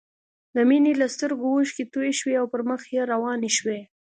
د 0.55 0.57
مينې 0.69 0.93
له 1.01 1.07
سترګو 1.15 1.47
اوښکې 1.53 1.83
توې 1.93 2.11
شوې 2.19 2.33
او 2.41 2.45
پر 2.53 2.61
مخ 2.69 2.81
يې 2.93 3.01
روانې 3.11 3.51
شوې 3.57 3.79